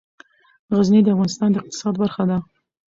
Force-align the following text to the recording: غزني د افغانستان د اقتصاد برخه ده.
غزني 0.75 1.01
د 1.03 1.07
افغانستان 1.15 1.49
د 1.51 1.55
اقتصاد 1.61 1.93
برخه 2.01 2.23
ده. 2.29 2.37